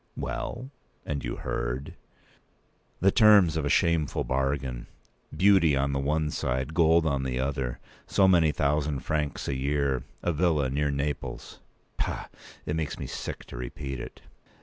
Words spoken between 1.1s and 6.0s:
you heard—" "The terms of a shameful bargain—beauty on the